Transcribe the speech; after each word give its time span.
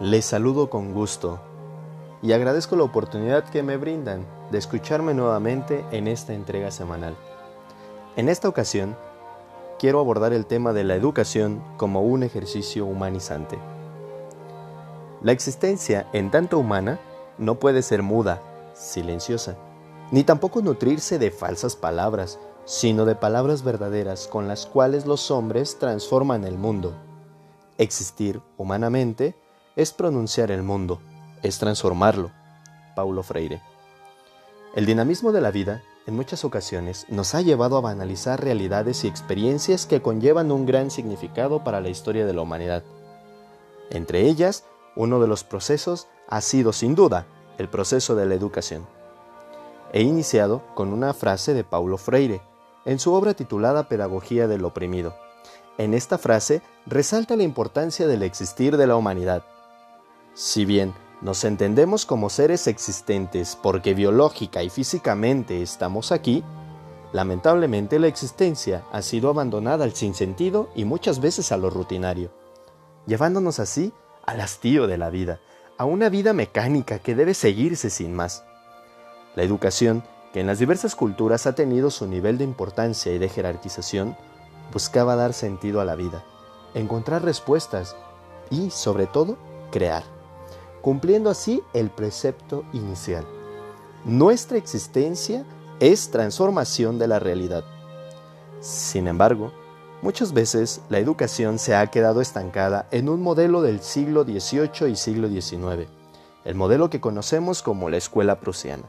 Les 0.00 0.24
saludo 0.24 0.70
con 0.70 0.94
gusto 0.94 1.40
y 2.22 2.30
agradezco 2.30 2.76
la 2.76 2.84
oportunidad 2.84 3.42
que 3.50 3.64
me 3.64 3.76
brindan 3.76 4.24
de 4.52 4.58
escucharme 4.58 5.12
nuevamente 5.12 5.84
en 5.90 6.06
esta 6.06 6.34
entrega 6.34 6.70
semanal. 6.70 7.16
En 8.14 8.28
esta 8.28 8.48
ocasión, 8.48 8.96
quiero 9.76 9.98
abordar 9.98 10.32
el 10.32 10.46
tema 10.46 10.72
de 10.72 10.84
la 10.84 10.94
educación 10.94 11.60
como 11.76 12.02
un 12.02 12.22
ejercicio 12.22 12.86
humanizante. 12.86 13.58
La 15.20 15.32
existencia, 15.32 16.08
en 16.12 16.30
tanto 16.30 16.60
humana, 16.60 17.00
no 17.36 17.56
puede 17.56 17.82
ser 17.82 18.04
muda, 18.04 18.40
silenciosa, 18.74 19.56
ni 20.12 20.22
tampoco 20.22 20.62
nutrirse 20.62 21.18
de 21.18 21.32
falsas 21.32 21.74
palabras, 21.74 22.38
sino 22.66 23.04
de 23.04 23.16
palabras 23.16 23.64
verdaderas 23.64 24.28
con 24.28 24.46
las 24.46 24.64
cuales 24.64 25.06
los 25.06 25.32
hombres 25.32 25.76
transforman 25.80 26.44
el 26.44 26.56
mundo. 26.56 26.94
Existir 27.78 28.40
humanamente 28.56 29.34
es 29.78 29.92
pronunciar 29.92 30.50
el 30.50 30.64
mundo, 30.64 31.00
es 31.40 31.60
transformarlo. 31.60 32.32
Paulo 32.96 33.22
Freire. 33.22 33.62
El 34.74 34.86
dinamismo 34.86 35.30
de 35.30 35.40
la 35.40 35.52
vida, 35.52 35.84
en 36.08 36.16
muchas 36.16 36.44
ocasiones, 36.44 37.06
nos 37.08 37.36
ha 37.36 37.42
llevado 37.42 37.76
a 37.76 37.80
banalizar 37.80 38.42
realidades 38.42 39.04
y 39.04 39.06
experiencias 39.06 39.86
que 39.86 40.02
conllevan 40.02 40.50
un 40.50 40.66
gran 40.66 40.90
significado 40.90 41.62
para 41.62 41.80
la 41.80 41.90
historia 41.90 42.26
de 42.26 42.32
la 42.32 42.42
humanidad. 42.42 42.82
Entre 43.90 44.22
ellas, 44.22 44.64
uno 44.96 45.20
de 45.20 45.28
los 45.28 45.44
procesos 45.44 46.08
ha 46.26 46.40
sido, 46.40 46.72
sin 46.72 46.96
duda, 46.96 47.26
el 47.56 47.68
proceso 47.68 48.16
de 48.16 48.26
la 48.26 48.34
educación. 48.34 48.84
He 49.92 50.02
iniciado 50.02 50.64
con 50.74 50.92
una 50.92 51.14
frase 51.14 51.54
de 51.54 51.62
Paulo 51.62 51.98
Freire, 51.98 52.42
en 52.84 52.98
su 52.98 53.14
obra 53.14 53.34
titulada 53.34 53.88
Pedagogía 53.88 54.48
del 54.48 54.64
Oprimido. 54.64 55.14
En 55.78 55.94
esta 55.94 56.18
frase 56.18 56.62
resalta 56.84 57.36
la 57.36 57.44
importancia 57.44 58.08
del 58.08 58.24
existir 58.24 58.76
de 58.76 58.88
la 58.88 58.96
humanidad, 58.96 59.44
si 60.38 60.64
bien 60.64 60.94
nos 61.20 61.42
entendemos 61.42 62.06
como 62.06 62.30
seres 62.30 62.68
existentes 62.68 63.58
porque 63.60 63.92
biológica 63.92 64.62
y 64.62 64.70
físicamente 64.70 65.62
estamos 65.62 66.12
aquí, 66.12 66.44
lamentablemente 67.12 67.98
la 67.98 68.06
existencia 68.06 68.84
ha 68.92 69.02
sido 69.02 69.30
abandonada 69.30 69.82
al 69.82 69.94
sinsentido 69.94 70.70
y 70.76 70.84
muchas 70.84 71.20
veces 71.20 71.50
a 71.50 71.56
lo 71.56 71.70
rutinario, 71.70 72.30
llevándonos 73.04 73.58
así 73.58 73.92
al 74.26 74.40
hastío 74.40 74.86
de 74.86 74.96
la 74.96 75.10
vida, 75.10 75.40
a 75.76 75.84
una 75.86 76.08
vida 76.08 76.32
mecánica 76.32 77.00
que 77.00 77.16
debe 77.16 77.34
seguirse 77.34 77.90
sin 77.90 78.14
más. 78.14 78.44
La 79.34 79.42
educación, 79.42 80.04
que 80.32 80.38
en 80.38 80.46
las 80.46 80.60
diversas 80.60 80.94
culturas 80.94 81.48
ha 81.48 81.56
tenido 81.56 81.90
su 81.90 82.06
nivel 82.06 82.38
de 82.38 82.44
importancia 82.44 83.12
y 83.12 83.18
de 83.18 83.28
jerarquización, 83.28 84.16
buscaba 84.72 85.16
dar 85.16 85.32
sentido 85.32 85.80
a 85.80 85.84
la 85.84 85.96
vida, 85.96 86.24
encontrar 86.74 87.24
respuestas 87.24 87.96
y, 88.50 88.70
sobre 88.70 89.08
todo, 89.08 89.36
crear 89.72 90.17
cumpliendo 90.88 91.28
así 91.28 91.62
el 91.74 91.90
precepto 91.90 92.64
inicial. 92.72 93.26
Nuestra 94.06 94.56
existencia 94.56 95.44
es 95.80 96.10
transformación 96.10 96.98
de 96.98 97.06
la 97.06 97.18
realidad. 97.18 97.62
Sin 98.60 99.06
embargo, 99.06 99.52
muchas 100.00 100.32
veces 100.32 100.80
la 100.88 100.98
educación 100.98 101.58
se 101.58 101.74
ha 101.74 101.88
quedado 101.88 102.22
estancada 102.22 102.88
en 102.90 103.10
un 103.10 103.20
modelo 103.20 103.60
del 103.60 103.82
siglo 103.82 104.24
XVIII 104.24 104.90
y 104.90 104.96
siglo 104.96 105.28
XIX, 105.28 105.90
el 106.46 106.54
modelo 106.54 106.88
que 106.88 107.02
conocemos 107.02 107.60
como 107.60 107.90
la 107.90 107.98
escuela 107.98 108.40
prusiana, 108.40 108.84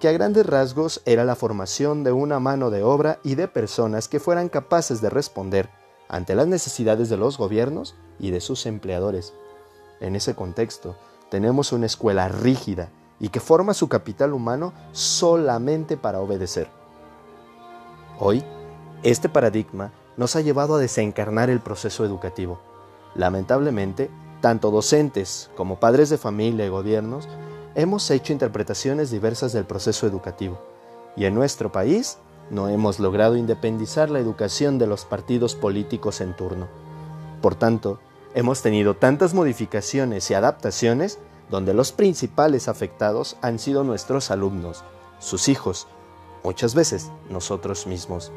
que 0.00 0.08
a 0.08 0.12
grandes 0.12 0.46
rasgos 0.46 1.00
era 1.04 1.24
la 1.24 1.36
formación 1.36 2.02
de 2.02 2.10
una 2.10 2.40
mano 2.40 2.70
de 2.70 2.82
obra 2.82 3.20
y 3.22 3.36
de 3.36 3.46
personas 3.46 4.08
que 4.08 4.18
fueran 4.18 4.48
capaces 4.48 5.00
de 5.00 5.10
responder 5.10 5.70
ante 6.08 6.34
las 6.34 6.48
necesidades 6.48 7.08
de 7.08 7.18
los 7.18 7.38
gobiernos 7.38 7.94
y 8.18 8.32
de 8.32 8.40
sus 8.40 8.66
empleadores. 8.66 9.32
En 10.00 10.16
ese 10.16 10.34
contexto, 10.34 10.96
tenemos 11.30 11.72
una 11.72 11.86
escuela 11.86 12.28
rígida 12.28 12.90
y 13.18 13.28
que 13.28 13.40
forma 13.40 13.74
su 13.74 13.88
capital 13.88 14.32
humano 14.32 14.72
solamente 14.92 15.96
para 15.96 16.20
obedecer. 16.20 16.68
Hoy, 18.18 18.44
este 19.02 19.28
paradigma 19.28 19.92
nos 20.16 20.36
ha 20.36 20.40
llevado 20.40 20.74
a 20.74 20.78
desencarnar 20.78 21.48
el 21.48 21.60
proceso 21.60 22.04
educativo. 22.04 22.60
Lamentablemente, 23.14 24.10
tanto 24.40 24.70
docentes 24.70 25.50
como 25.56 25.80
padres 25.80 26.10
de 26.10 26.18
familia 26.18 26.66
y 26.66 26.70
gobiernos 26.70 27.28
hemos 27.74 28.10
hecho 28.10 28.32
interpretaciones 28.32 29.10
diversas 29.10 29.52
del 29.52 29.64
proceso 29.64 30.06
educativo 30.06 30.60
y 31.16 31.24
en 31.26 31.34
nuestro 31.34 31.70
país 31.70 32.18
no 32.50 32.68
hemos 32.68 32.98
logrado 32.98 33.36
independizar 33.36 34.10
la 34.10 34.18
educación 34.18 34.78
de 34.78 34.86
los 34.86 35.04
partidos 35.04 35.54
políticos 35.54 36.20
en 36.20 36.34
turno. 36.34 36.66
Por 37.40 37.54
tanto, 37.54 38.00
Hemos 38.32 38.62
tenido 38.62 38.94
tantas 38.94 39.34
modificaciones 39.34 40.30
y 40.30 40.34
adaptaciones 40.34 41.18
donde 41.50 41.74
los 41.74 41.90
principales 41.90 42.68
afectados 42.68 43.36
han 43.42 43.58
sido 43.58 43.82
nuestros 43.82 44.30
alumnos, 44.30 44.84
sus 45.18 45.48
hijos, 45.48 45.88
muchas 46.44 46.76
veces 46.76 47.10
nosotros 47.28 47.88
mismos. 47.88 48.30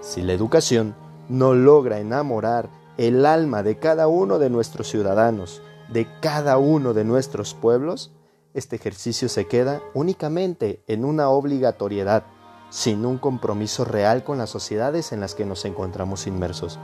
Si 0.00 0.22
la 0.22 0.32
educación 0.32 0.96
no 1.28 1.54
logra 1.54 2.00
enamorar 2.00 2.68
el 2.98 3.26
alma 3.26 3.62
de 3.62 3.78
cada 3.78 4.08
uno 4.08 4.40
de 4.40 4.50
nuestros 4.50 4.88
ciudadanos, 4.88 5.62
de 5.88 6.08
cada 6.20 6.58
uno 6.58 6.92
de 6.92 7.04
nuestros 7.04 7.54
pueblos, 7.54 8.10
este 8.54 8.74
ejercicio 8.74 9.28
se 9.28 9.46
queda 9.46 9.82
únicamente 9.94 10.82
en 10.88 11.04
una 11.04 11.28
obligatoriedad, 11.28 12.24
sin 12.70 13.06
un 13.06 13.18
compromiso 13.18 13.84
real 13.84 14.24
con 14.24 14.38
las 14.38 14.50
sociedades 14.50 15.12
en 15.12 15.20
las 15.20 15.36
que 15.36 15.46
nos 15.46 15.64
encontramos 15.64 16.26
inmersos. 16.26 16.80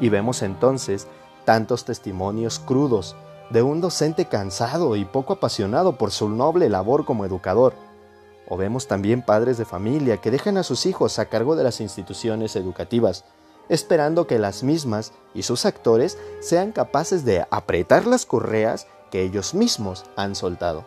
Y 0.00 0.10
vemos 0.10 0.42
entonces 0.42 1.06
tantos 1.44 1.84
testimonios 1.84 2.58
crudos 2.58 3.16
de 3.50 3.62
un 3.62 3.80
docente 3.80 4.26
cansado 4.26 4.96
y 4.96 5.04
poco 5.04 5.34
apasionado 5.34 5.96
por 5.96 6.10
su 6.10 6.28
noble 6.28 6.68
labor 6.68 7.04
como 7.04 7.24
educador. 7.24 7.74
O 8.48 8.56
vemos 8.56 8.86
también 8.86 9.22
padres 9.22 9.58
de 9.58 9.64
familia 9.64 10.18
que 10.18 10.30
dejan 10.30 10.56
a 10.56 10.62
sus 10.62 10.86
hijos 10.86 11.18
a 11.18 11.26
cargo 11.26 11.56
de 11.56 11.64
las 11.64 11.80
instituciones 11.80 12.56
educativas, 12.56 13.24
esperando 13.68 14.26
que 14.26 14.38
las 14.38 14.62
mismas 14.62 15.12
y 15.34 15.42
sus 15.42 15.64
actores 15.66 16.18
sean 16.40 16.72
capaces 16.72 17.24
de 17.24 17.46
apretar 17.50 18.06
las 18.06 18.26
correas 18.26 18.86
que 19.10 19.22
ellos 19.22 19.54
mismos 19.54 20.04
han 20.16 20.34
soltado. 20.34 20.84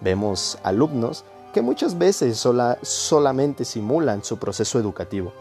Vemos 0.00 0.58
alumnos 0.62 1.24
que 1.54 1.62
muchas 1.62 1.96
veces 1.96 2.44
solamente 2.82 3.64
simulan 3.64 4.22
su 4.22 4.38
proceso 4.38 4.78
educativo 4.78 5.32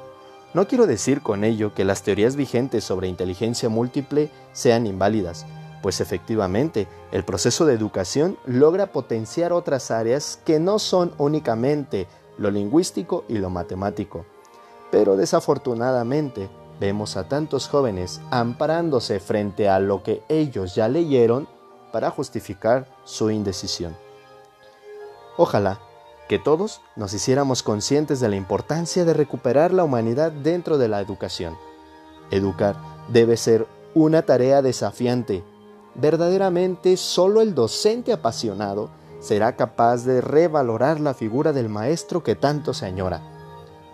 no 0.56 0.70
quiero 0.70 0.88
decir 0.88 1.22
con 1.22 1.44
ello 1.44 1.74
que 1.74 1.84
las 1.84 2.02
teorías 2.02 2.38
vigentes 2.38 2.86
sobre 2.86 3.10
inteligencia 3.10 3.68
múltiple 3.68 4.32
sean 4.54 4.88
inválidas, 4.88 5.46
pues 5.82 6.00
efectivamente 6.00 6.88
el 7.12 7.26
proceso 7.26 7.66
de 7.66 7.74
educación 7.74 8.38
logra 8.46 8.88
potenciar 8.94 9.52
otras 9.52 9.92
áreas 9.92 10.40
que 10.46 10.62
no 10.62 10.80
son 10.80 11.12
únicamente 11.18 12.08
lo 12.38 12.52
lingüístico 12.52 13.26
y 13.28 13.38
lo 13.38 13.50
matemático. 13.50 14.26
Pero 14.92 15.18
desafortunadamente 15.18 16.48
vemos 16.80 17.18
a 17.18 17.28
tantos 17.28 17.68
jóvenes 17.68 18.22
amparándose 18.32 19.20
frente 19.20 19.68
a 19.68 19.80
lo 19.80 20.04
que 20.04 20.24
ellos 20.30 20.74
ya 20.74 20.88
leyeron 20.88 21.50
para 21.92 22.12
justificar 22.12 22.88
su 23.04 23.30
indecisión. 23.30 23.94
Ojalá 25.36 25.82
que 26.28 26.40
todos 26.40 26.82
nos 26.96 27.14
hiciéramos 27.14 27.62
conscientes 27.62 28.20
de 28.20 28.30
la 28.30 28.36
importancia 28.36 29.06
de 29.06 29.14
recuperar 29.14 29.74
la 29.74 29.84
humanidad 29.84 30.32
dentro 30.32 30.78
de 30.78 30.88
la 30.88 31.00
educación. 31.00 31.56
Educar 32.32 32.76
debe 33.10 33.38
ser 33.38 33.68
una 33.94 34.24
tarea 34.24 34.62
desafiante. 34.62 35.44
Verdaderamente 35.94 36.98
solo 36.98 37.42
el 37.42 37.54
docente 37.54 38.12
apasionado 38.12 38.90
será 39.20 39.56
capaz 39.56 40.04
de 40.04 40.22
revalorar 40.22 41.00
la 41.00 41.14
figura 41.14 41.54
del 41.54 41.70
maestro 41.70 42.24
que 42.24 42.36
tanto 42.36 42.74
se 42.74 42.86
añora. 42.86 43.22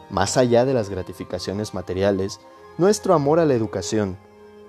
Más 0.09 0.37
allá 0.37 0.65
de 0.65 0.73
las 0.73 0.89
gratificaciones 0.89 1.73
materiales, 1.73 2.39
nuestro 2.77 3.13
amor 3.13 3.39
a 3.39 3.45
la 3.45 3.53
educación, 3.53 4.17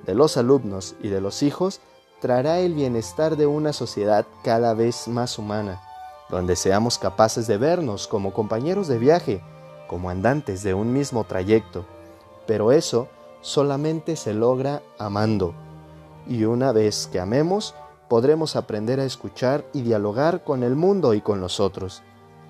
de 0.04 0.14
los 0.14 0.36
alumnos 0.36 0.96
y 1.00 1.08
de 1.08 1.20
los 1.20 1.42
hijos, 1.44 1.80
traerá 2.20 2.58
el 2.58 2.74
bienestar 2.74 3.36
de 3.36 3.46
una 3.46 3.72
sociedad 3.72 4.26
cada 4.42 4.74
vez 4.74 5.06
más 5.06 5.38
humana 5.38 5.80
donde 6.28 6.56
seamos 6.56 6.98
capaces 6.98 7.46
de 7.46 7.58
vernos 7.58 8.08
como 8.08 8.32
compañeros 8.32 8.88
de 8.88 8.98
viaje, 8.98 9.42
como 9.86 10.10
andantes 10.10 10.62
de 10.62 10.74
un 10.74 10.92
mismo 10.92 11.24
trayecto. 11.24 11.84
Pero 12.46 12.72
eso 12.72 13.08
solamente 13.40 14.16
se 14.16 14.32
logra 14.32 14.82
amando. 14.98 15.54
Y 16.26 16.44
una 16.44 16.72
vez 16.72 17.08
que 17.10 17.20
amemos, 17.20 17.74
podremos 18.08 18.56
aprender 18.56 19.00
a 19.00 19.04
escuchar 19.04 19.64
y 19.72 19.82
dialogar 19.82 20.44
con 20.44 20.62
el 20.62 20.76
mundo 20.76 21.14
y 21.14 21.20
con 21.20 21.40
los 21.40 21.60
otros. 21.60 22.02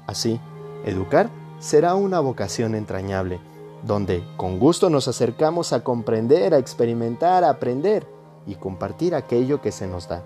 Así, 0.06 0.40
educar 0.84 1.30
será 1.58 1.94
una 1.94 2.20
vocación 2.20 2.74
entrañable, 2.74 3.40
donde 3.84 4.22
con 4.36 4.58
gusto 4.58 4.90
nos 4.90 5.08
acercamos 5.08 5.72
a 5.72 5.84
comprender, 5.84 6.54
a 6.54 6.58
experimentar, 6.58 7.44
a 7.44 7.50
aprender 7.50 8.06
y 8.46 8.56
compartir 8.56 9.14
aquello 9.14 9.60
que 9.60 9.72
se 9.72 9.86
nos 9.86 10.08
da. 10.08 10.22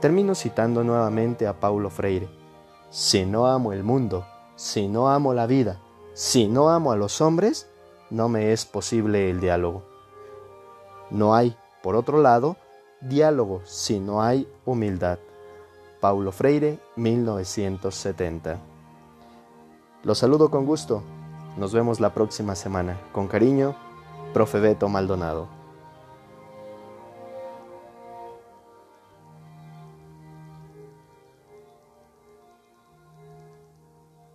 Termino 0.00 0.34
citando 0.34 0.82
nuevamente 0.82 1.46
a 1.46 1.58
Paulo 1.60 1.90
Freire. 1.90 2.28
Si 2.98 3.26
no 3.26 3.46
amo 3.46 3.74
el 3.74 3.84
mundo, 3.84 4.24
si 4.54 4.88
no 4.88 5.10
amo 5.10 5.34
la 5.34 5.46
vida, 5.46 5.78
si 6.14 6.48
no 6.48 6.70
amo 6.70 6.92
a 6.92 6.96
los 6.96 7.20
hombres, 7.20 7.68
no 8.08 8.30
me 8.30 8.54
es 8.54 8.64
posible 8.64 9.28
el 9.28 9.38
diálogo. 9.38 9.82
No 11.10 11.34
hay, 11.34 11.54
por 11.82 11.94
otro 11.94 12.22
lado, 12.22 12.56
diálogo 13.02 13.60
si 13.66 14.00
no 14.00 14.22
hay 14.22 14.48
humildad. 14.64 15.18
Paulo 16.00 16.32
Freire, 16.32 16.78
1970. 16.96 18.56
Los 20.02 20.16
saludo 20.16 20.50
con 20.50 20.64
gusto. 20.64 21.02
Nos 21.58 21.74
vemos 21.74 22.00
la 22.00 22.14
próxima 22.14 22.54
semana. 22.54 22.98
Con 23.12 23.28
cariño, 23.28 23.76
profe 24.32 24.58
Beto 24.58 24.88
Maldonado. 24.88 25.55